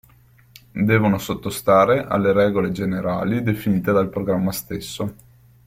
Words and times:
Devono 0.71 1.19
sottostare 1.19 2.07
alle 2.07 2.33
regole 2.33 2.71
generali 2.71 3.43
definite 3.43 3.91
dal 3.91 4.09
programma 4.09 4.51
stesso. 4.51 5.13